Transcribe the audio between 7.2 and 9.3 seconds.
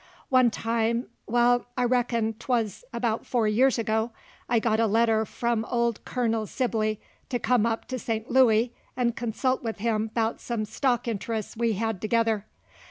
to come up to Saint Louey 'nd